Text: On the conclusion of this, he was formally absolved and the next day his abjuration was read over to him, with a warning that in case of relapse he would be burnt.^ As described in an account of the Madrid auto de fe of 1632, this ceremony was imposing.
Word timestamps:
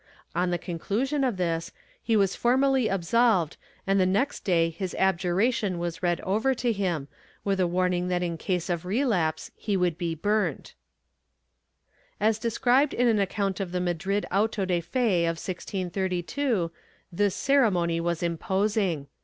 On 0.33 0.49
the 0.49 0.57
conclusion 0.57 1.23
of 1.23 1.37
this, 1.37 1.71
he 2.01 2.15
was 2.17 2.35
formally 2.35 2.87
absolved 2.87 3.55
and 3.85 3.99
the 3.99 4.05
next 4.07 4.39
day 4.39 4.71
his 4.71 4.95
abjuration 4.97 5.77
was 5.77 6.01
read 6.01 6.19
over 6.21 6.55
to 6.55 6.71
him, 6.71 7.07
with 7.43 7.59
a 7.59 7.67
warning 7.67 8.07
that 8.07 8.23
in 8.23 8.35
case 8.35 8.67
of 8.67 8.83
relapse 8.83 9.51
he 9.55 9.77
would 9.77 9.99
be 9.99 10.15
burnt.^ 10.15 10.73
As 12.19 12.39
described 12.39 12.95
in 12.95 13.07
an 13.07 13.19
account 13.19 13.59
of 13.59 13.71
the 13.71 13.79
Madrid 13.79 14.25
auto 14.31 14.65
de 14.65 14.81
fe 14.81 15.25
of 15.25 15.37
1632, 15.37 16.71
this 17.11 17.35
ceremony 17.35 18.01
was 18.01 18.23
imposing. 18.23 19.05